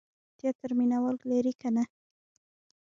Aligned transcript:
تیاتر 0.37 0.71
مینه 0.77 0.97
وال 1.03 1.17
لري 1.29 1.53
که 1.61 1.69
نه؟ 1.75 1.83